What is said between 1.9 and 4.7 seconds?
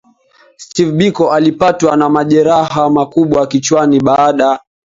na majeraha makubwa kichwani baada